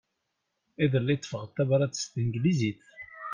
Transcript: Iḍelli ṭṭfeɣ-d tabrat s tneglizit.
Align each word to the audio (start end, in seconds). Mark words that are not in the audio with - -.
Iḍelli 0.83 1.15
ṭṭfeɣ-d 1.19 1.51
tabrat 1.55 1.99
s 2.01 2.03
tneglizit. 2.11 2.83